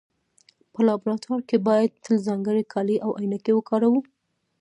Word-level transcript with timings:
په 0.73 0.79
لابراتوار 0.87 1.41
کې 1.49 1.57
باید 1.67 1.91
تل 2.03 2.15
ځانګړي 2.27 2.63
کالي 2.73 2.97
او 3.05 3.11
عینکې 3.19 3.51
وکاروو. 3.55 4.01